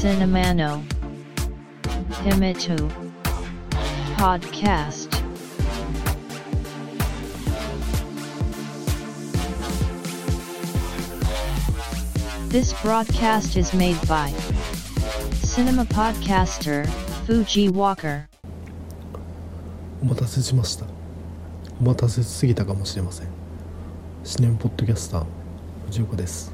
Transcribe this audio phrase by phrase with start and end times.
[0.00, 0.82] Cinemano
[2.24, 2.76] Himitu
[4.16, 5.10] Podcast
[12.48, 14.30] This broadcast is made by
[15.42, 16.86] Cinema Podcaster
[17.26, 18.28] Fuji Walker
[20.02, 20.86] お待たせしました
[21.80, 23.28] お待たせしすぎたかもしれません
[24.24, 25.26] シネムポッドキャスターの
[25.86, 26.52] 藤岡です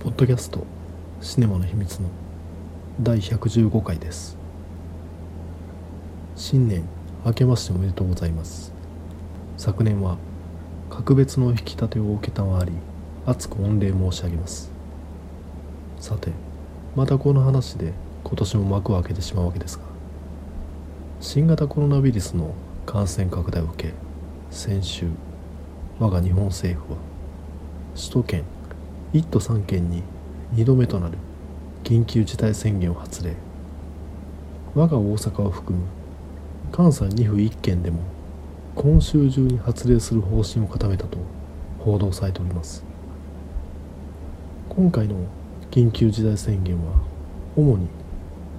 [0.00, 0.64] ポッドキャスト
[1.23, 2.09] シネマの秘密の
[2.99, 4.37] 第115回です。
[6.35, 6.83] 新年
[7.25, 8.73] 明けましておめでとうございます。
[9.55, 10.17] 昨年は
[10.89, 12.73] 格別の引き立てを受けたまわり
[13.25, 14.69] 厚く御礼申し上げます。
[15.97, 16.33] さて
[16.93, 17.93] またこの話で
[18.25, 19.85] 今年も幕を開けてしまうわけですが
[21.21, 22.53] 新型コロナウイルスの
[22.85, 23.93] 感染拡大を受け
[24.51, 25.07] 先週
[25.99, 26.99] 我が日本政府は
[27.95, 28.43] 首都圏
[29.13, 30.03] 1都3県に
[30.55, 31.17] 2度目となる
[31.83, 33.33] 緊急事態宣言を発令。
[34.75, 35.85] 我が大阪を含む
[36.71, 37.99] 関西2府1県でも
[38.75, 41.17] 今週中に発令する方針を固めたと
[41.79, 42.85] 報道されております。
[44.69, 45.15] 今回の
[45.71, 46.93] 緊急事態宣言は
[47.55, 47.87] 主に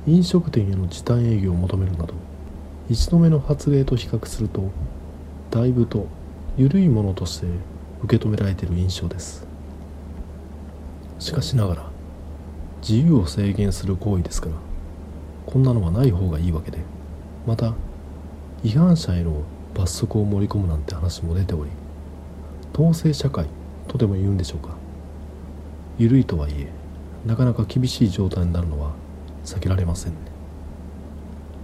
[0.07, 2.15] 飲食店への時短営業を求めるなど
[2.91, 4.71] 1度目の発令と比較すると
[5.51, 6.07] だいぶと
[6.57, 7.47] 緩いものとして
[8.03, 9.44] 受け止められている印象です。
[11.25, 11.91] しかしながら
[12.83, 14.57] 自由を制限する行為ですから
[15.47, 16.81] こんなのはない方がいいわけで
[17.47, 17.73] また
[18.63, 19.43] 違反者への
[19.75, 21.71] 罰則を盛り込むなんて話も出ており
[22.75, 23.47] 統制社会
[23.89, 24.77] とでも言うんでしょうか。
[25.97, 26.69] 緩いとはいえ
[27.25, 28.93] なかなか厳しい状態になるのは
[29.47, 30.19] 避けられませんね。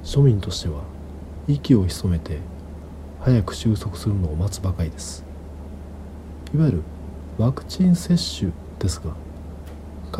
[0.02, 0.84] 庶民としては
[1.48, 2.38] 息を潜めて
[3.20, 5.22] 早く収束するのを待つばかりです。
[6.54, 6.82] いわゆる
[7.36, 9.14] ワクチン接種ですが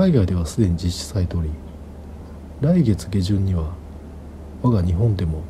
[0.00, 1.50] 海外ではすでに実施されており
[2.62, 3.74] 来月下旬には
[4.62, 5.42] 我が日本でも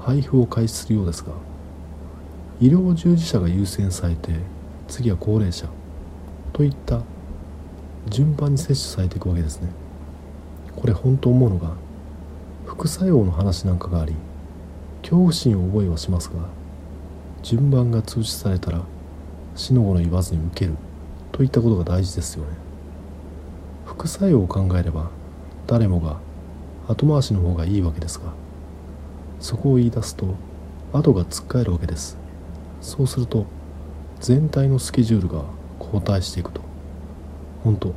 [0.00, 1.30] 配布を開始するようですが
[2.60, 4.32] 医療従事者が優先されて
[4.88, 5.68] 次は高齢者
[6.52, 7.02] といった
[8.08, 9.68] 順番に接種されていくわけですね。
[10.74, 11.76] これ本当思うのが
[12.66, 14.16] 副作用の話なんかがあり
[15.02, 16.48] 恐怖心を覚えはしますが
[17.44, 18.82] 順番が通知されたら
[19.54, 20.74] 死の子の言わずに受ける
[21.30, 22.71] といったことが大事ですよね。
[23.92, 25.10] 副作用を考えれば
[25.66, 26.18] 誰もが
[26.88, 28.32] 後回しの方がいいわけですが
[29.38, 30.34] そこを言い出すと
[30.94, 32.18] 後がつっかえるわけです。
[32.80, 33.46] そうすると
[34.20, 35.44] 全体のスケジュールが
[35.78, 36.60] 後退していくと。
[37.64, 37.94] 本当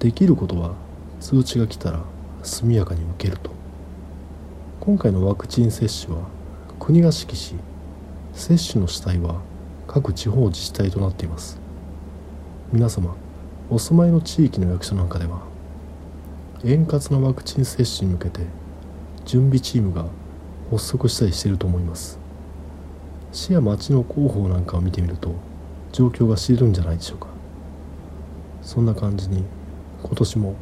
[0.00, 0.74] できることは
[1.20, 2.00] 通知が来たら
[2.42, 3.50] 速やかに受けると。
[4.80, 6.28] 今回のワクチン接種は
[6.78, 7.54] 国が指揮し
[8.32, 9.40] 接種の主体は
[9.86, 11.58] 各地方自治体となっています。
[12.72, 13.14] 皆様
[13.68, 15.42] お住まいの地域の役所なんかでは
[16.64, 18.40] 円滑なワクチン接種に向けて
[19.24, 20.06] 準備チームが
[20.70, 22.18] 発足したりしていると思います。
[23.32, 25.34] 市や町の広報なんかを見てみると
[25.92, 27.28] 状況が知れるんじゃないでしょうか。
[28.62, 29.44] そんな感じに
[30.02, 30.54] 今年も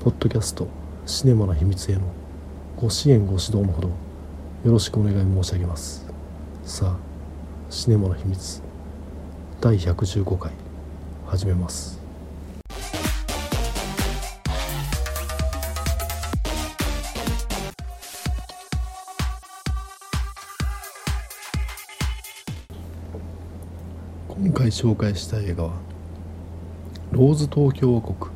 [0.00, 0.68] ポッドキャスト
[1.06, 2.02] シネマの秘密への
[2.76, 3.94] ご支援ご指導のほどよ
[4.64, 6.06] ろしくお願い申し上げます。
[6.64, 6.96] さあ
[7.70, 8.62] シネマの秘密
[9.60, 10.52] 第115回
[11.26, 11.95] 始めます。
[24.66, 25.72] 回紹介した映画は
[27.12, 28.32] 「ローズ東京王国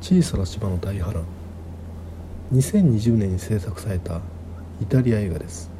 [0.00, 1.24] 小さな島の大波乱」
[2.54, 4.20] 2020年に制作された
[4.80, 5.70] イタリア映画です。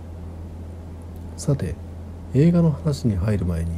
[1.36, 1.74] さて
[2.34, 3.70] 映画の話に入る前に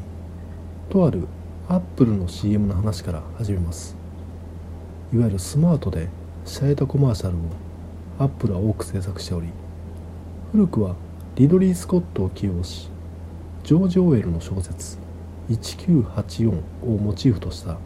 [0.91, 1.27] とある
[1.69, 3.97] アップルの CM の話から始めます。
[5.13, 6.09] いわゆるスマートで
[6.45, 7.41] 洒落たコマーシャルを
[8.19, 9.49] アップルは多く制作しており
[10.51, 10.97] 古くは
[11.37, 12.91] リドリー・スコットを起用し
[13.63, 15.04] ジョージ・オーエルの小説
[15.51, 17.79] 1984をモチーフとした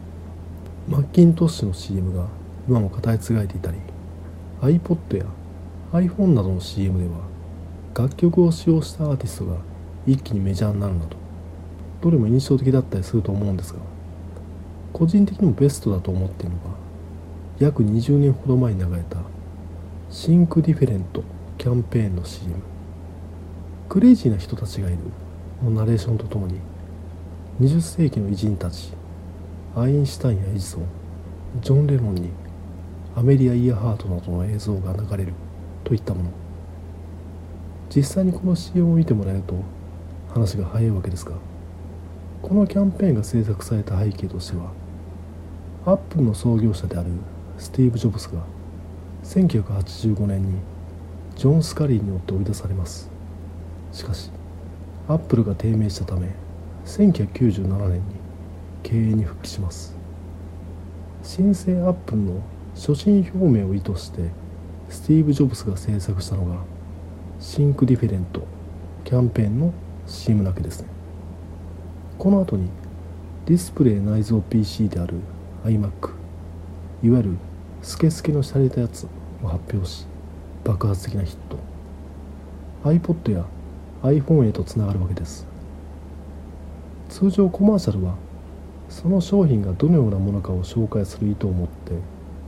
[0.87, 2.27] マッキントッシュの CM が
[2.67, 3.77] 今も語り継がれていたり
[4.61, 5.25] iPod や
[5.91, 7.21] iPhone などの CM では
[7.95, 9.57] 楽曲を使用したアーティストが
[10.05, 11.17] 一気にメジャーになるなど
[12.01, 13.79] どれも印象的だったりすると思うんですが
[14.93, 16.63] 個人的にもベストだと思っているのが
[17.59, 19.17] 約20年ほど前に流れた
[20.09, 21.23] 「Think Different」
[21.57, 22.55] キャンペーンの CM
[23.89, 24.99] クレイジーな人たちがいる
[25.63, 26.59] のナレーションとともに
[27.59, 28.93] 20世紀の偉人たち
[29.75, 30.85] アインシュタインやエジソン
[31.61, 32.29] ジョン・レノンに
[33.17, 35.33] アメリア・イヤハートなどの映像が流れる
[35.83, 36.29] といったもの。
[37.93, 39.55] 実際にこの CM を見てもらえると
[40.33, 41.33] 話が早いわけですが
[42.41, 44.71] このキャンペーンが制作された背景としては
[45.85, 47.09] アップルの創業者である
[47.57, 48.41] スティーブ・ジョブズが
[49.25, 50.59] 1985年に
[51.35, 53.09] ジョン・スカリーによって追い出されます。
[53.91, 54.31] しかし
[55.09, 56.29] アップルが低迷したため
[56.89, 58.03] 1997年に
[58.81, 59.95] 経営に復帰します。
[61.21, 62.41] 新生アップルの
[62.73, 64.31] 所信表明を意図して
[64.89, 66.55] スティーブ・ジョブズが制作したのが
[67.39, 68.47] Think Different
[69.05, 69.73] キャンペーンの
[70.07, 70.87] CM だけですね。
[72.17, 72.69] この後に
[73.45, 75.17] ディスプレイ内蔵 PC である
[75.65, 75.91] iMac
[77.03, 77.37] いわゆる
[77.83, 79.07] スケスケの洒落たやつ
[79.43, 80.07] を発表し
[80.63, 81.57] 爆発的なヒット。
[82.89, 83.45] iPod や
[84.01, 85.58] iPhone へとつながるわけです。
[87.09, 88.15] 通常コマーシャルは
[88.87, 91.93] その商品がどのようなものかを紹介する意図を持って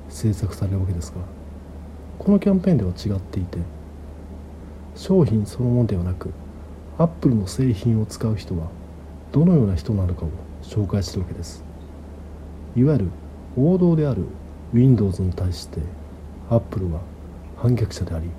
[0.09, 1.17] 制作されるわけですが
[2.19, 3.57] このキャンペーンでは違っていて
[4.95, 6.31] 商品そのものではなく
[6.99, 8.67] アップルの製品を使う人は
[9.31, 10.29] どのような人なのかを
[10.61, 11.63] 紹介してるわけです。
[12.75, 13.11] いわゆる
[13.57, 14.25] 王道である
[14.73, 15.79] Windows に対して
[16.49, 17.01] アップルは
[17.57, 18.29] 反逆者であり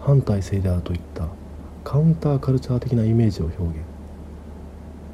[0.00, 1.26] 反体制であるといった
[1.82, 3.87] カウンターカルチャー的なイメージを表現。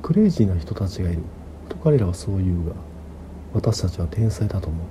[0.04, 1.22] クレイジーな人たちがいる
[1.70, 2.74] と彼らはそう言うが
[3.54, 4.86] 私たちは天才だと思う。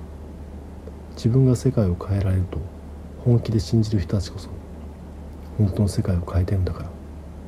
[1.14, 2.58] 自分が世界を変えられると
[3.24, 4.48] 本気で信じる人たちこそ
[5.56, 6.90] 本当の世界を変えてるんだから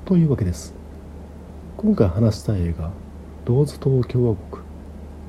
[0.04, 0.74] というわけです。
[1.76, 2.92] 今回話したい映画
[3.46, 4.62] 「ローズ島共和国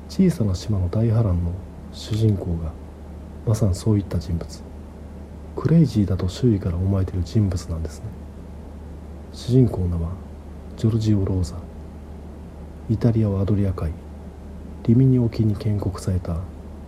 [0.08, 1.50] 小さな島の大波乱」の
[1.92, 2.70] 主人公が
[3.48, 4.62] まさにそういった人物。
[5.56, 8.04] クレイジーだと周囲から思われている人物なんですね。
[9.32, 10.12] 主人公の名は
[10.76, 11.67] ジョルジオ・ローザ。
[12.90, 13.92] イタリアはアドリア海。
[14.84, 16.38] リミニ沖に建国された。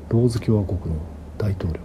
[0.09, 0.99] ローズ共和国の
[1.37, 1.81] 大統領。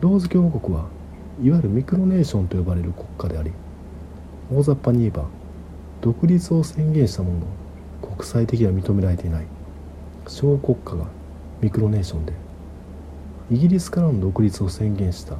[0.00, 0.88] ローズ共和国は
[1.42, 3.52] いわゆるミクロネーションと呼ばれる国家であり
[4.50, 5.26] 大雑把に言えば
[6.00, 7.46] 独立を宣言したものの
[8.16, 9.46] 国際的には認められていない
[10.26, 11.06] 小国家が
[11.60, 12.32] ミクロネーションで
[13.50, 15.36] イギリスからの独立を宣言した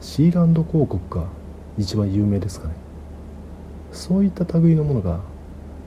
[0.00, 1.28] シーランド公国が
[1.78, 2.74] 一番有名ですかね。
[3.92, 5.20] そういった類のものが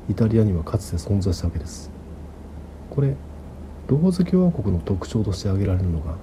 [0.10, 1.92] イタリアにはかつて存在したわけです。
[2.90, 3.16] これ
[3.88, 6.16] ローズ共和国の特徴として挙げられるのが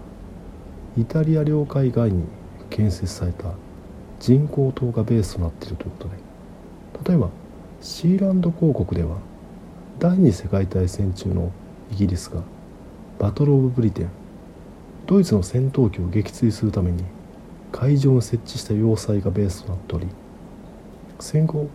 [0.96, 2.24] イタリア領海外に
[2.70, 3.52] 建設された
[4.20, 6.08] 人工島がベースとなっているということ
[7.04, 7.30] で例えば
[7.80, 9.18] シーランド公国では
[9.98, 11.52] 第二次世界大戦中の
[11.92, 12.42] イギリスが
[13.18, 14.10] バトル・オブ・ブリテン
[15.08, 17.02] ドイツの戦闘機を撃墜するために
[17.72, 20.06] 海上に設置した要塞がベースとなっており
[21.18, 21.70] 戦後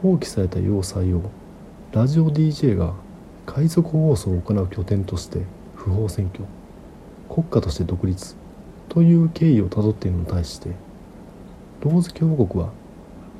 [0.00, 1.22] 放棄された要塞を
[1.90, 2.94] ラジオ DJ が
[3.46, 5.40] 海賊放送を行う拠点として
[5.74, 6.44] 不法占拠
[7.28, 8.36] 国家として独立
[8.88, 10.70] という経緯をたどっているのに対して
[11.80, 12.70] ローズ共和国は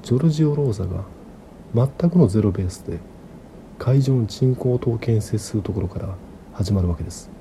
[0.02, 1.04] ジョルジオ・ローザが
[1.76, 2.98] 全くのゼロベースで
[3.78, 6.16] 海上に人工島を建設するところから
[6.54, 7.37] 始まるわけです。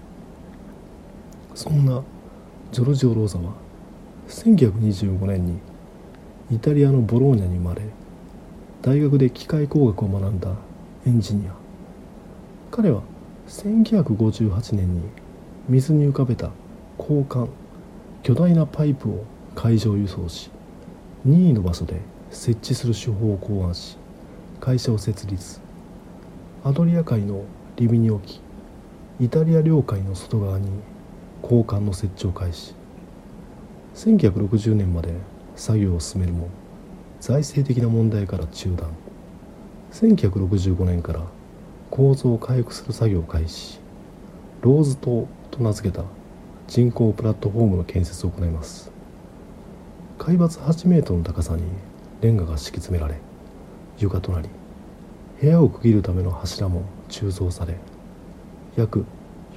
[1.57, 2.03] そんな
[2.71, 3.51] ジョルジオ・ローザは
[4.27, 5.57] 1925年に
[6.51, 7.81] イタリアのボローニャに生まれ
[8.83, 10.51] 大学で機械工学を学んだ
[11.07, 11.53] エンジニア。
[12.69, 13.01] 彼は
[13.47, 15.01] 1958年に
[15.67, 16.51] 水に浮かべた
[16.99, 17.47] 交換
[18.21, 19.25] 巨大なパイプを
[19.55, 20.51] 海上輸送し
[21.25, 23.97] 任意の場所で設置する手法を考案し
[24.59, 25.59] 会社を設立。
[26.63, 27.45] アドリア海の
[27.77, 28.41] リミニ沖
[29.19, 30.69] イタリア領海の外側に
[31.49, 32.75] 交換の設置を開始。
[33.95, 35.13] 1960年まで
[35.55, 36.49] 作業を進めるも
[37.19, 38.89] 財政的な問題から中断。
[39.91, 41.21] 1965年から
[41.89, 43.79] 構造を回復する作業を開始。
[44.61, 46.03] ローズ島と名付けた
[46.67, 48.91] 人工プラットフォームの建設を行います。
[50.17, 51.63] 海抜8メートルの高さに
[52.21, 53.19] レンガが敷き詰められ
[53.99, 54.49] 床となり
[55.39, 57.75] 部屋を区切るための柱も鋳造され
[58.75, 59.05] 約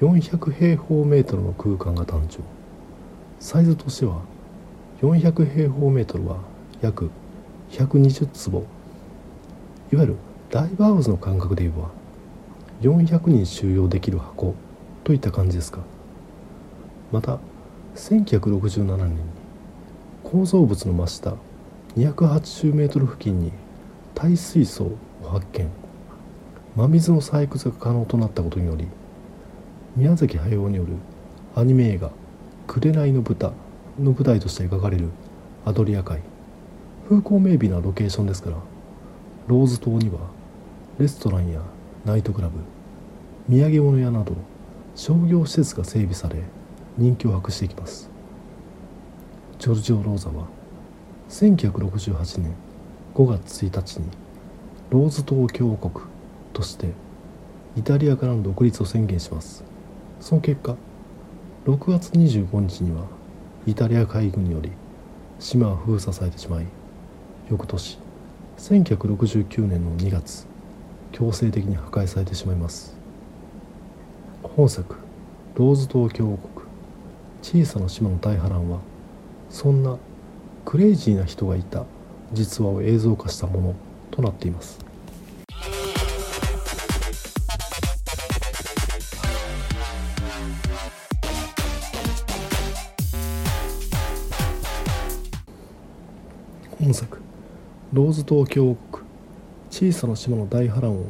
[0.00, 2.38] 400平方メートルの空間が誕生
[3.38, 4.22] サイズとしては
[5.02, 6.38] 400平方メートルは
[6.80, 7.10] 約
[7.70, 8.64] 120坪。
[9.92, 10.16] いわゆる
[10.50, 11.90] ライブハウスの感覚で言えば
[12.80, 14.54] 400人収容できる箱
[15.04, 15.80] といった感じですか。
[17.12, 17.38] また
[17.94, 19.16] 1967年に
[20.24, 21.36] 構造物の真下
[21.98, 23.52] 280メートル付近に
[24.14, 24.96] 耐水槽を
[25.28, 25.68] 発見。
[26.74, 28.86] 真水の採掘が可能となったことにより
[29.96, 30.92] 宮崎駿による
[31.56, 32.10] アニメ映画
[32.68, 33.52] 「紅の豚」
[33.98, 35.08] の舞台として描かれる
[35.64, 36.20] アドリア海。
[37.08, 38.56] 風光明媚なロケーションですから
[39.48, 40.20] ローズ島には
[41.00, 41.60] レストランや
[42.04, 42.60] ナイトクラブ
[43.48, 44.34] 土産物屋など
[44.94, 46.36] 商業施設が整備され
[46.96, 48.08] 人気を博していきます。
[49.58, 50.46] ジョルジオ・ローザは
[51.28, 52.54] 1968年
[53.14, 54.06] 5月1日に
[54.90, 56.06] ローズ島共和国
[56.52, 56.92] として
[57.74, 59.69] イタリアからの独立を宣言します。
[60.20, 60.76] その結果
[61.64, 63.06] 6月25日には
[63.66, 64.70] イタリア海軍により
[65.38, 66.66] 島は封鎖されてしまい
[67.50, 67.98] 翌年
[68.58, 70.46] 1969年の2月
[71.12, 72.96] 強制的に破壊されてしまいます。
[74.42, 74.96] 本作
[75.56, 76.66] 「ローズ島共和国
[77.42, 78.80] 小さな島の大波乱」は
[79.48, 79.96] そんな
[80.64, 81.84] クレイジーな人がいた
[82.32, 83.74] 実話を映像化したもの
[84.10, 84.79] となっています。
[97.92, 99.04] ローズ島共和国
[99.68, 101.06] 小さな島の大波乱」を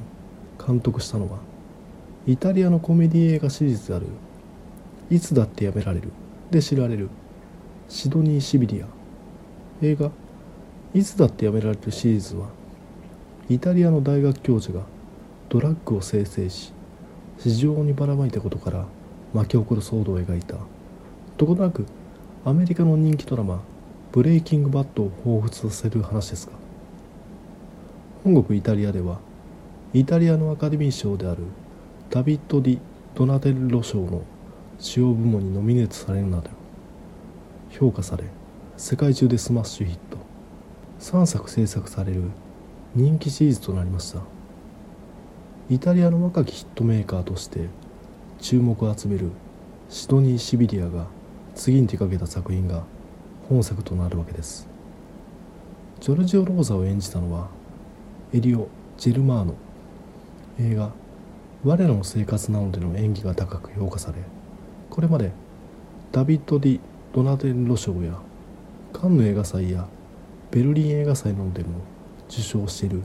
[0.66, 1.38] 監督したのは
[2.26, 4.06] イタリアのコメディ映画シリーズである
[5.10, 6.08] 「いつだってやめられる」
[6.50, 7.10] で知られる
[7.88, 8.86] シドニー・シビリア。
[9.82, 10.10] 映画
[10.94, 12.48] 「いつだってやめられる」シリーズは
[13.50, 14.84] イタリアの大学教授が
[15.48, 16.72] ドラッグを生成し
[17.38, 18.86] 市場にばらまいたことから
[19.34, 20.56] 巻き起こる騒動を描いた。
[21.36, 21.84] とことなく
[22.44, 23.60] アメリカの人気ドラマ
[24.12, 26.59] 「ブレイキングバッド」を彷彿させる話ですが
[28.24, 29.18] 本国イタリアでは
[29.92, 31.44] イタリアのアカデミー賞である
[32.10, 32.78] ダビッド・ディ・
[33.14, 34.22] ドナテッロ賞の
[34.78, 36.50] 主要部門にノミネートされるなど
[37.70, 38.24] 評価され
[38.76, 40.16] 世界中でスマッシュヒット。
[41.00, 42.22] 3作制作される
[42.94, 44.20] 人気シリーズとなりました。
[45.68, 47.68] イタリアの若きヒットメーカーとして
[48.38, 49.30] 注目を集める
[49.88, 51.06] シドニー・シビリアが
[51.54, 52.84] 次に手掛けた作品が
[53.48, 54.68] 本作となるわけです。
[56.00, 57.48] ジョルジオ・ローザを演じたのは
[58.32, 59.54] エリオ・ジェルマーノ。
[60.60, 60.92] 映画
[61.64, 64.18] 「我らの生活」なのでの演技が高く評価され
[64.88, 65.32] これまで
[66.12, 66.80] ダビッド・ディ・
[67.12, 68.20] ドナテッロ賞や
[68.92, 69.88] カンヌ映画祭や
[70.50, 71.80] ベルリン映画祭などでも
[72.28, 73.02] 受賞している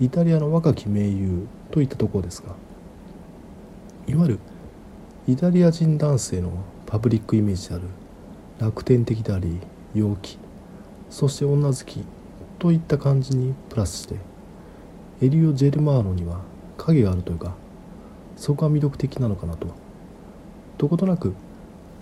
[0.00, 2.54] イタリアの若き名優といったところですが
[4.06, 4.38] いわゆる
[5.26, 6.50] イタリア人男性の
[6.86, 7.84] パブリックイメージである
[8.60, 9.58] 楽天的であり
[9.94, 10.38] 陽気
[11.10, 12.04] そして女好き
[12.58, 14.33] といった感じにプラスして
[15.22, 16.40] エリオ・ジェルマーノには
[16.76, 17.54] 影があるというか
[18.36, 19.68] そこが魅力的なのかなと
[20.78, 21.34] とことなく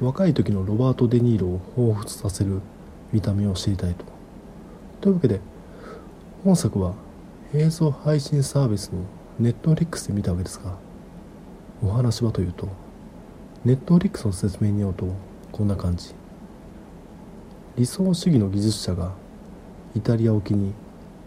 [0.01, 2.61] 若い時のロバート・デ・ニーロを彷彿させる
[3.13, 4.05] 見た目を知りたいと。
[5.03, 5.41] というわけで
[6.45, 6.95] 本作は
[7.55, 9.03] 映像配信サービスの
[9.39, 10.77] ネットフリックスで見たわけですが
[11.83, 12.69] お話はというと
[13.65, 15.07] ネットフリックスの説明によると
[15.51, 16.15] こんな感じ
[17.77, 19.13] 理想主義の技術者が
[19.95, 20.73] イタリア沖に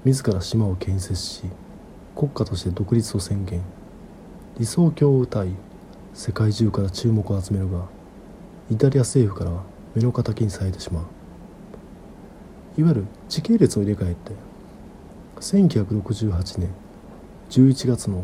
[0.04, 1.44] 自ら島を建設し
[2.16, 3.62] 国家として独立を宣言。
[4.58, 5.50] 理想郷を歌い
[6.14, 7.88] 世界中から注目を集めるが
[8.72, 11.04] イタリア政府からは目の敵にされてしまう。
[12.78, 14.32] いわゆる時系列を入れ替えて
[15.42, 16.70] 1968年
[17.50, 18.24] 11月の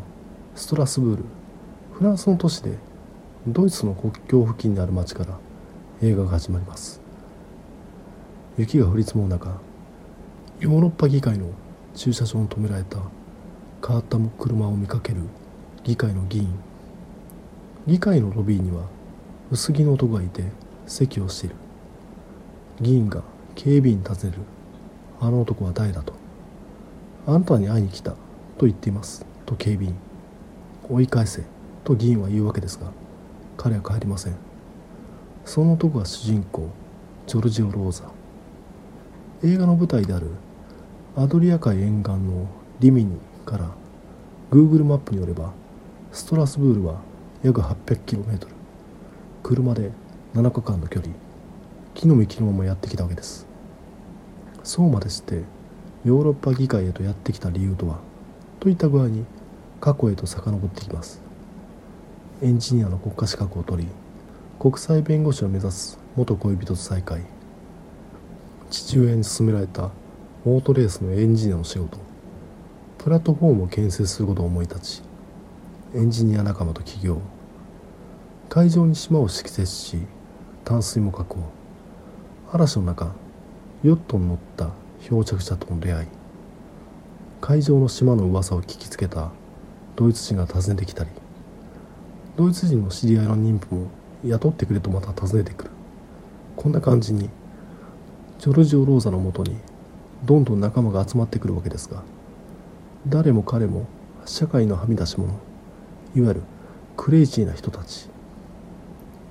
[0.55, 1.24] ストラスブール
[1.91, 2.77] フランスの都市で
[3.45, 5.38] ドイツの国境付近にある町から
[6.01, 7.01] 映画が始まります。
[8.57, 9.60] 雪が降り積もる中
[10.60, 11.48] ヨーロッパ議会の
[11.93, 12.98] 駐車場に止められた
[13.85, 15.21] 変わった車を見かける
[15.83, 16.53] 議会の議員。
[17.88, 18.83] 議会のロビーには
[19.50, 20.43] 薄着の男がいて
[20.85, 21.55] 席をしている。
[22.79, 23.23] 議員が
[23.55, 24.43] 警備員に尋ねる。
[25.19, 26.13] あの男は誰だと。
[27.27, 28.17] あんたに会いに来たと
[28.61, 29.25] 言っています。
[29.45, 29.95] と警備員。
[30.89, 31.43] 追い返せ
[31.83, 32.91] と議員は言うわけですが
[33.55, 34.35] 彼は帰りません。
[35.45, 36.69] その男が主人公
[37.25, 38.03] ジョルジオ・ローザ。
[39.43, 40.29] 映画の舞台である
[41.15, 42.47] アドリア海沿岸の
[42.79, 43.69] リミニから
[44.51, 45.51] Google マップによれば
[46.12, 47.01] ストラスブールは
[47.43, 48.48] 約 800km
[49.43, 49.91] 車で
[50.33, 51.13] 7日間の距離。
[51.93, 53.45] 木の幹のままやってきたわけです。
[54.63, 55.43] そうまでして
[56.05, 58.00] ヨーロッパ議会へとやってきた理由とは
[58.60, 59.25] といった具合に
[59.79, 61.21] 過去へと遡っていきます。
[62.41, 63.89] エンジニアの国家資格を取り
[64.60, 67.24] 国際弁護士を目指す元恋人と再会。
[68.69, 69.89] 父親に勧められた
[70.45, 72.10] オートレースのエンジニアの仕事。
[73.03, 75.01] プラットフォームを建設することを思い立ち
[75.96, 77.20] エンジニア仲間と起業。
[78.48, 79.98] 海上に島を敷設し
[80.63, 81.41] 淡水も確保。
[82.51, 83.15] 嵐の中
[83.81, 84.70] ヨットに乗った
[85.01, 86.08] 漂着者との出会い。
[87.41, 89.31] 海上の島の噂を聞きつけた
[89.96, 91.10] ドイツ人が訪ねてきたり
[92.38, 93.88] ドイツ人の知り合いの妊婦も
[94.27, 95.72] 雇ってくれとまた訪ねてくる。
[96.55, 97.31] こんな感じに
[98.38, 99.58] ジョルジオ・ローザのもとに
[100.24, 102.03] どんどん仲間が集まってくるわけですが
[103.08, 103.88] 誰も彼も
[104.25, 105.34] 社会のはみ出し者
[106.15, 106.41] いわゆる
[106.98, 108.10] クレイジーな人たち。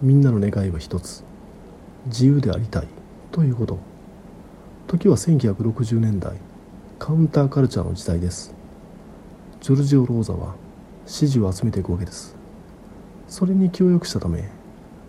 [0.03, 1.25] みんなの願いは一つ。
[2.07, 2.89] 自由でありたい。
[3.31, 3.79] ということ。
[4.89, 6.37] 時は1960年代
[6.99, 8.55] カウンターカルチャーの時代です。
[9.61, 10.55] ジョルジオ・ローザは
[11.07, 12.35] 支持を集めていくわけです。
[13.29, 14.49] それに気を良くしたため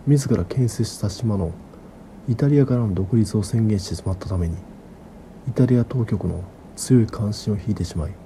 [0.06, 1.50] 自ら建設した島の
[2.28, 4.56] イタリアからの独立を宣言してしまったために
[5.48, 6.44] イタリア当局の
[6.76, 8.21] 強い関心を引いてしまい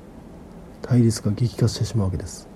[0.82, 2.48] 対立が激化してしまうわけです。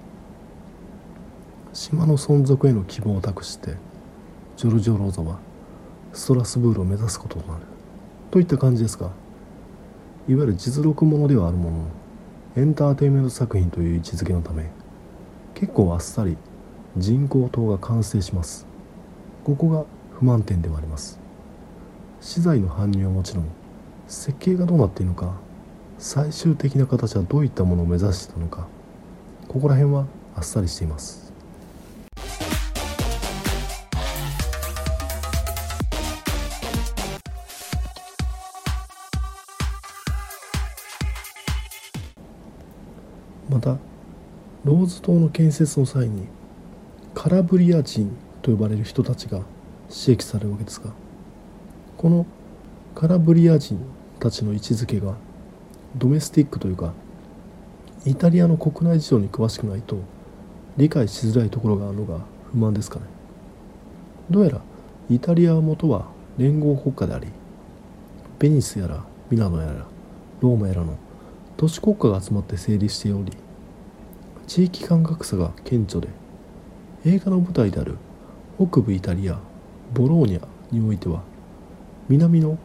[1.72, 3.76] 島の存続への希望を託して
[4.56, 5.38] ジョルジオ・ローザは
[6.12, 7.64] ストラスブールを目指すこととなる。
[8.30, 9.10] といった感じですが
[10.28, 11.84] いわゆる実録ものではあるものの
[12.56, 14.70] エンターテインメント作品という位置づけのため
[15.54, 16.36] 結構あっさり
[16.96, 18.66] 人工島が完成します。
[19.44, 19.84] ここが
[20.18, 21.18] 不満点ではあります。
[22.20, 23.48] 資材の搬入はもちろん
[24.06, 25.34] 設計がどうなっているのか
[26.02, 28.66] 最終的な形はどういったものを目指してたのか
[29.46, 31.30] ここら辺はあっさりしています。
[43.50, 43.76] また
[44.64, 46.28] ローズ島の建設の際に
[47.14, 49.40] カラブリア人と呼ばれる人たちが
[49.90, 50.92] 刺激されるわけですが
[51.98, 52.24] この
[52.94, 53.78] カラブリア人
[54.18, 55.16] たちの位置づけが
[55.96, 56.92] ドメスティックというか
[58.04, 59.98] イタリアの国内事情に詳しくないと
[60.76, 62.20] 理解しづらいところがあるのが
[62.50, 63.06] 不満ですかね。
[64.30, 64.60] どうやら
[65.10, 66.06] イタリアは元は
[66.38, 67.26] 連合国家であり
[68.38, 69.86] ベニスやらミラノやら
[70.40, 70.96] ローマやらの
[71.56, 73.32] 都市国家が集まって成立しており
[74.46, 76.08] 地域間格差が顕著で
[77.04, 77.96] 映画の舞台である
[78.56, 79.38] 北部イタリア
[79.92, 81.22] ボローニャにおいては
[82.08, 82.56] 南の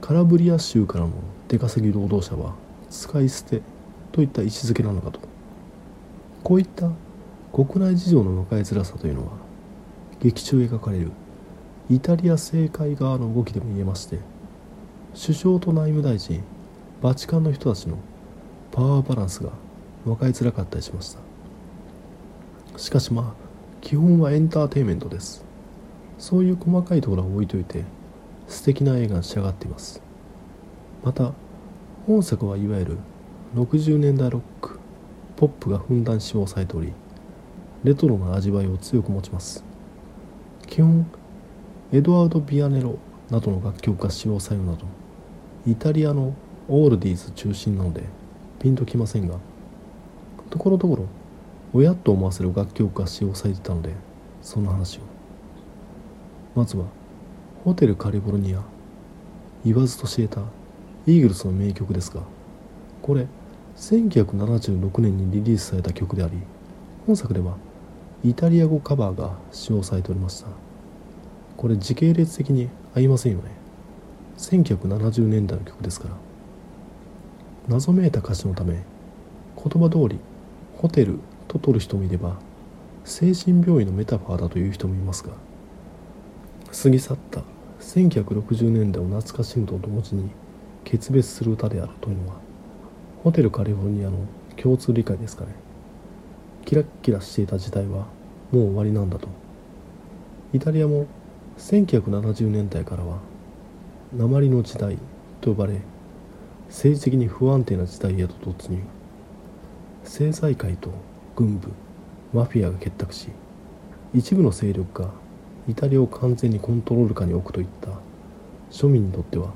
[0.00, 1.12] カラブリア州からの
[1.48, 2.54] 出稼ぎ労働者は
[2.90, 3.62] 使い捨て
[4.12, 5.20] といった位置づけなのかと。
[6.42, 6.90] こういった
[7.52, 9.32] 国内事情の向かいづらさというのは
[10.20, 11.10] 劇中描かれる
[11.88, 14.18] イタリア政界側の動きでも言えまして
[15.14, 16.42] 首相と内務大臣
[17.00, 17.96] バチカンの人たちの
[18.72, 19.50] パワーバランスが
[20.04, 22.78] 分かりづらかったりしました。
[22.78, 23.44] しかしまあ
[23.80, 25.44] 基本はエンターテインメントです。
[26.18, 27.84] そういう細かいところは置いといて
[28.48, 30.03] 素敵な映画に仕上がっています。
[31.04, 31.32] また
[32.06, 32.98] 本作はいわゆる
[33.54, 34.80] 60年代ロック
[35.36, 36.92] ポップがふんだん使用されており
[37.84, 39.62] レトロな味わいを強く持ちます。
[40.66, 41.06] 基本
[41.92, 42.98] エドワード・ビアネロ
[43.30, 44.86] などの楽曲が使用されるなど
[45.66, 46.34] イタリアの
[46.68, 48.02] オールディーズ中心なので
[48.58, 49.36] ピンときませんが
[50.48, 51.06] ところどころ
[51.74, 53.92] 親と思わせる楽曲が使用されてたので
[54.40, 55.00] その話を。
[56.54, 56.86] まずは
[57.64, 58.62] ホテルカリフォルニア
[59.64, 60.40] 言わずと知れた
[61.06, 62.22] イーグルスの名曲ですが
[63.02, 63.26] これ
[63.76, 66.38] 1976年にリリースされた曲であり
[67.06, 67.56] 本作では
[68.24, 70.48] イタリア語カバーが使用されておりました。
[71.58, 73.50] これ時系列的に合いませんよね。
[74.38, 76.14] 1970年代の曲ですから。
[77.68, 78.82] 謎めいた歌詞のため
[79.56, 80.18] 言葉通り
[80.76, 82.36] ホテルと取る人もいれば
[83.04, 85.32] 精神病院のメタファーだという人もいますが
[86.82, 87.42] 過ぎ去った
[87.80, 90.28] 1960年代を懐かしむと同時に
[90.84, 92.36] 決別する歌であるというのは
[93.22, 94.18] ホテルカリフォルニアの
[94.56, 95.50] 共通理解ですかね。
[96.64, 98.06] キラッキラしていた時代は
[98.52, 99.28] もう終わりなんだと。
[100.52, 101.06] イタリアも
[101.58, 103.18] 1970年代からは
[104.16, 104.98] 鉛の時代
[105.40, 105.80] と呼ばれ
[106.68, 108.78] 政治的に不安定な時代へと突入。
[110.04, 110.90] 政財界と
[111.34, 111.72] 軍部
[112.32, 113.28] マフィアが結託し
[114.12, 115.10] 一部の勢力が
[115.66, 117.88] イタリアを完全にコントロール下に置くといった
[118.70, 119.52] 庶民にとっては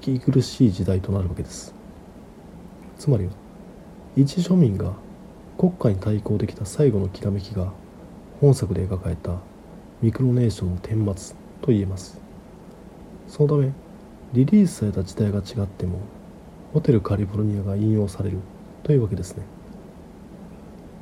[0.00, 1.74] 息苦しい時代となるわけです。
[2.98, 3.32] つまりは
[4.16, 4.94] 一庶民が
[5.58, 7.72] 国家に対抗できた最後のきらめきが
[8.40, 9.36] 本作で描かれた
[10.00, 12.18] ミクロネーションの顛末と言えます。
[13.28, 13.72] そのため
[14.32, 15.98] リリースされた時代が違っても
[16.72, 18.38] ホテルカリフォルニアが引用される
[18.82, 19.42] というわけですね。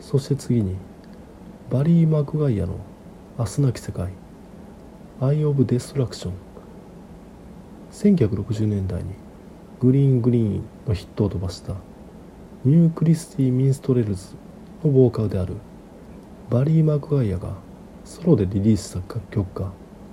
[0.00, 0.74] そして次に
[1.70, 2.78] バリー・マクガイアの
[3.38, 4.12] 「明日なき世界」
[5.20, 6.32] 「Eve of Destruction」
[7.98, 9.10] 1960年代に
[9.80, 11.74] グリーン・グリーンのヒットを飛ばした
[12.64, 14.36] ニュー・クリスティ・ミンストレルズ
[14.84, 15.56] のボーカルである
[16.48, 17.54] バリー・マクガイアが
[18.04, 19.72] ソロでリリースした楽曲が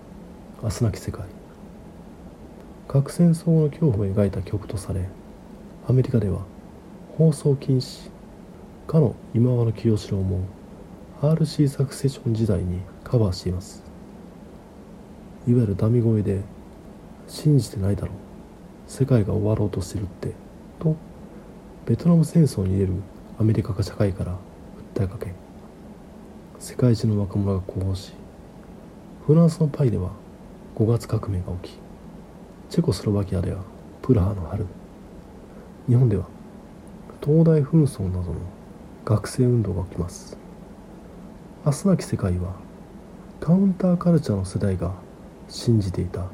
[0.63, 1.25] 「明日なき世界」
[2.89, 5.07] 核戦争の恐怖を描いた曲とされ
[5.87, 6.39] アメリカでは
[7.19, 8.09] 放送禁止
[8.87, 10.39] かの今和の清志郎も
[11.21, 13.83] RC サクセション時代にカバーしています。
[15.47, 16.41] いわゆるダミ声で
[17.27, 18.11] 「信じてないだろう。
[18.87, 20.33] 世界が終わろうとしてるって」
[20.79, 20.95] と
[21.85, 22.93] ベトナム戦争に入れる
[23.39, 24.37] アメリカが社会から
[24.93, 25.33] 訴えかけ。
[26.59, 28.13] 世界中の若者が呼応し
[29.27, 30.11] フランスのパイでは
[30.75, 31.77] 5月革命が起き。
[32.69, 33.59] チェコスロバキアでは
[34.01, 34.65] プラハの春。
[35.87, 36.25] 日本では
[37.23, 38.35] 東大紛争などの
[39.03, 40.37] 学生運動が起きます。
[41.65, 42.53] 明日なき世界は
[43.39, 44.93] カウンターカルチャーの世代が
[45.47, 46.25] 信じていた。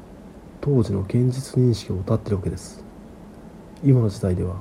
[0.62, 2.84] 当時の現実認識を歌ってるわけです。
[3.82, 4.60] 今の時代では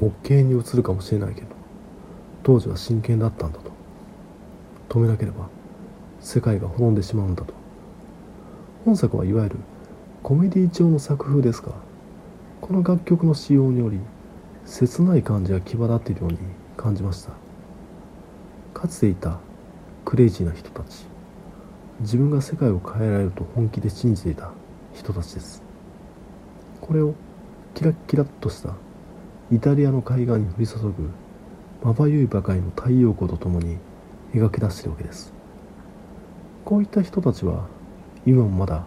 [0.00, 1.48] 滑稽に映るかもしれないけど
[2.44, 3.72] 当時は真剣だったんだと。
[4.88, 5.48] 止めなければ
[6.20, 7.52] 世界が滅んでしまうんだと。
[8.84, 9.56] 本作はいわゆる
[10.22, 11.72] コメディ調の作風ですが
[12.60, 13.98] この楽曲の使用により
[14.66, 16.38] 切ない感じが際立っているように
[16.76, 17.32] 感じました。
[18.72, 19.40] かつていた
[20.04, 21.06] クレイジーな人たち。
[22.02, 24.52] 自分が世界を変えられると本気で信じていた。
[24.94, 25.62] 人たちです。
[26.80, 27.14] これを
[27.74, 28.74] キラッキラッとした
[29.52, 31.10] イタリアの海岸に降り注ぐ
[31.82, 33.78] まばゆいばかりの太陽光とともに
[34.34, 35.32] 描き出しているわけです。
[36.64, 37.66] こういった人たちは
[38.26, 38.84] 今もまだ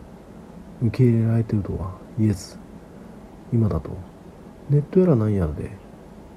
[0.84, 2.58] 受け入れられているとは言えず
[3.54, 3.92] 今だと
[4.70, 5.72] ネットやら何やらで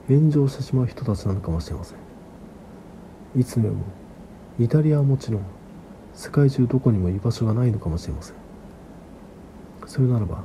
[0.09, 1.99] 炎上してしまう人たちなのかもしれません。
[3.41, 3.85] いつの世も
[4.59, 5.43] イタリアはもちろん
[6.15, 8.44] 世界中どこにも居場所がないのかもしれません。
[9.87, 10.45] それならば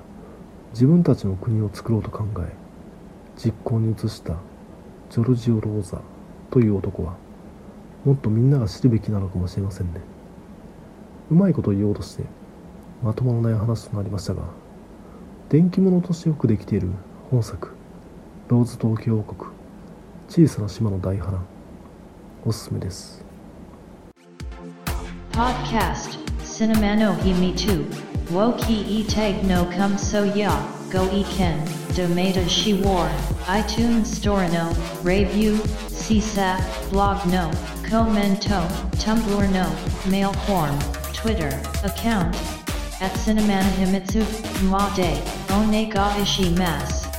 [0.71, 2.53] 自分たちの国を作ろうと考え
[3.35, 4.35] 実行に移した
[5.09, 6.01] ジョルジオ・ローザ
[6.51, 7.15] という男は
[8.05, 10.01] もっとみんなが知るべきなのかもしれませんね。
[11.31, 12.23] うまいこと言おうとして
[13.03, 14.43] まとまらない話となりましたが
[15.49, 16.89] 電気物としてよくできている
[17.29, 17.75] 本作
[18.49, 19.51] 「ローズ東京王国
[20.27, 21.45] 小さな島の大波乱」
[22.45, 23.23] おすすめです。
[25.31, 30.51] Podcast Cinema no Himi 2 Woki e tag no come so ya
[30.91, 31.65] Go e ken
[31.95, 33.09] Domata she war
[33.47, 35.55] iTunes Store no Review
[35.89, 37.49] CSAT Blog no
[37.89, 38.61] Commento
[39.01, 39.65] Tumblr no
[40.11, 40.77] Mail form
[41.11, 41.49] Twitter
[41.83, 42.35] account
[43.01, 44.21] at Cinemana Himitsu
[44.69, 45.17] Made
[45.49, 47.09] Onega ishi mas.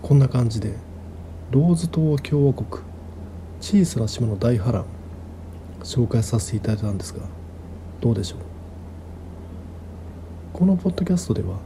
[0.00, 0.74] こんな感じで
[1.50, 2.84] ローズ島共和国
[3.60, 4.84] 小さな島の大波乱
[5.82, 7.43] 紹介させていただいたんですが
[8.04, 8.38] どうでしょう？
[10.52, 11.56] このポッドキャストでは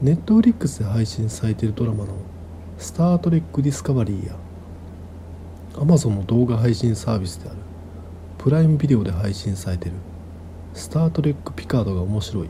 [0.00, 2.14] ネットフリックスで配信されているドラマの
[2.78, 4.36] 「スター・トレック・ディスカバリー」や
[5.72, 7.58] Amazon の動画配信サービスである
[8.38, 9.96] プライムビデオで配信されている
[10.74, 12.48] 「スター・トレック・ピカード」が面白い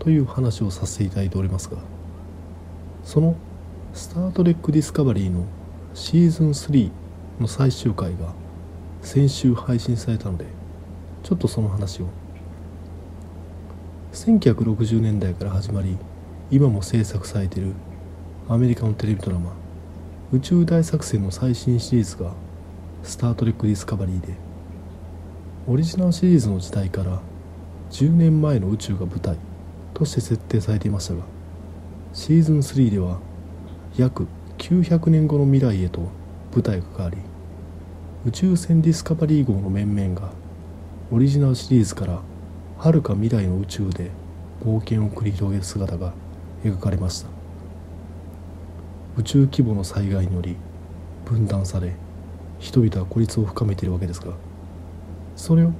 [0.00, 1.76] という話をさせていただいておりますが
[3.04, 3.36] その
[3.94, 5.44] 「スター・トレック・ディスカバリー」の
[5.94, 6.90] シーズン3
[7.38, 8.32] の最終回が
[9.00, 10.46] 先週配信されたので
[11.22, 12.06] ちょっとその話を
[14.18, 15.96] 1960年代から始まり
[16.50, 17.72] 今も制作されている
[18.48, 19.52] アメリカのテレビドラマ
[20.34, 22.32] 「宇宙大作戦」の最新シリーズが
[23.04, 24.34] 「スター・トレック・ディスカバリー」で
[25.68, 27.20] オリジナルシリーズの時代から
[27.92, 29.36] 10年前の宇宙が舞台
[29.94, 31.20] として設定されていましたが
[32.12, 33.20] シーズン3では
[33.96, 34.26] 約
[34.58, 36.00] 900年後の未来へと
[36.52, 37.18] 舞台が変わり
[38.26, 40.32] 宇宙船ディスカバリー号の面々が
[41.12, 42.20] オリジナルシリーズから
[42.78, 44.12] はるか未来の宇宙で
[44.64, 46.12] 冒険を繰り広げる姿が
[46.62, 47.28] 描かれました。
[49.16, 50.56] 宇宙規模の災害により
[51.24, 51.96] 分断され
[52.60, 54.32] 人々は孤立を深めているわけですが
[55.34, 55.72] それを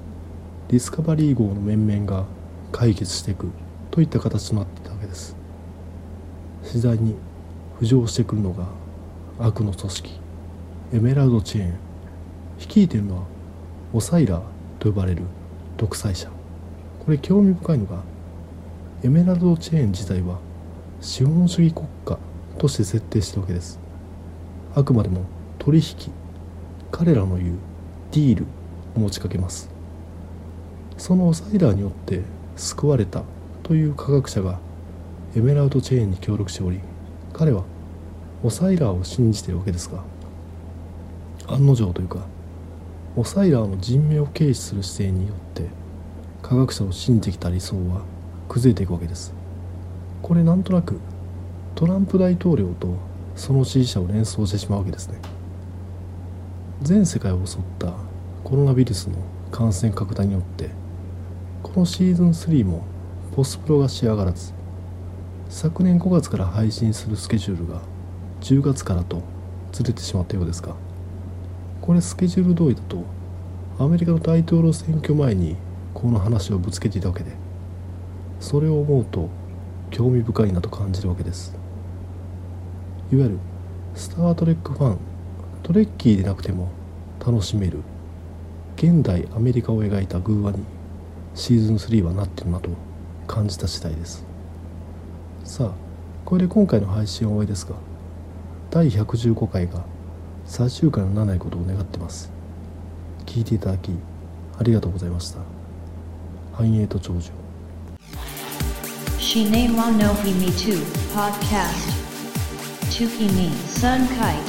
[0.67, 2.25] ディスカバリー号の面々が
[2.73, 3.49] 解決していく
[3.93, 5.37] といった形となっていたわけです。
[6.65, 7.15] 次第に
[7.81, 8.67] 浮上してくるのが
[9.39, 10.21] 悪の組織
[10.95, 11.79] エメラルドチェーン
[12.59, 13.23] 率いているのは
[13.93, 14.43] オサイラー
[14.81, 15.23] と呼ばれる
[15.77, 16.38] 独裁者。
[17.09, 18.03] これ興味深いのが
[19.03, 20.41] エメラルドチェーン自体は
[21.01, 22.19] 資本主義国家
[22.59, 23.81] として設定してるわけです。
[24.75, 25.23] あくまでも
[25.59, 26.13] 取引
[26.91, 27.59] 彼らの言う
[28.13, 28.47] ディール
[28.95, 29.71] を持ちかけます。
[30.99, 32.21] そのオサイラーによって
[32.57, 33.23] 救われた
[33.63, 34.61] という科学者が
[35.35, 36.79] エメラルドチェーンに協力しており
[37.33, 37.65] 彼は
[38.45, 40.05] オサイラーを信じているわけですが
[41.47, 42.27] 案の定というか
[43.17, 45.88] オサイラーの人命を軽視する姿勢によって
[46.43, 48.03] 科学者を信じてきた理想は
[48.49, 49.33] 崩れていくわけです。
[50.23, 50.99] これなんとなく
[51.75, 52.97] トランプ大統領と
[53.37, 55.19] その支持者を連想してしまうわけですね。
[56.83, 57.93] 全世界を襲った
[58.45, 59.17] コロナウイルスの
[59.51, 60.71] 感染拡大によって
[61.63, 62.85] このシーズン3も
[63.35, 64.53] ポスプロが仕上がらず
[65.49, 67.81] 昨年5月から配信するスケジュールが
[68.43, 69.23] 10月からと
[69.73, 70.77] ずれてしまったようですが
[71.81, 73.05] これスケジュール通りだと
[73.79, 75.57] アメリカの大統領選挙前に
[76.01, 77.33] この話をぶつけていたわけで
[78.39, 79.29] それを思うと
[79.91, 81.57] 興味深いなと感じるわけです。
[83.11, 83.39] いわゆる
[83.97, 84.99] スター・トレックファン
[85.65, 86.71] トレッキーでなくても
[87.19, 87.81] 楽しめる
[88.77, 90.59] 現代アメリカを描いた寓話に
[91.35, 92.71] シーズン3はなってるなと
[93.27, 94.25] 感じた次第です。
[95.43, 95.73] さあ
[96.25, 97.75] これで今回の配信は終わりですが
[98.71, 99.83] 第115回が
[100.45, 102.31] 最終回にならないことを願ってます。
[103.27, 103.91] 聞いていただき
[104.59, 105.58] ありがとうございました。
[106.58, 107.32] 繁栄と長寿
[109.20, 110.78] Shine wa no himi tu
[111.16, 111.90] podcast.
[112.92, 114.46] Tuki ni sun kite.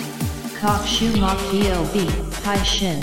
[0.61, 1.97] Kok shu mok bob
[2.45, 3.01] hai shin.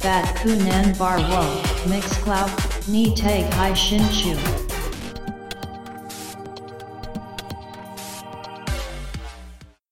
[0.00, 1.42] Bat kunan bar wo
[1.90, 2.50] mix cloud
[2.88, 4.36] ni tag hai shin chu.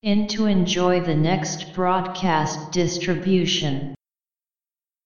[0.03, 3.95] In to enjoy the next broadcast distribution.